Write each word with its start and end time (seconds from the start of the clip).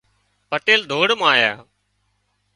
پٽيل 0.49 0.81
ڌوڙ 0.89 1.07
مان 1.19 1.29
آيا 1.33 1.53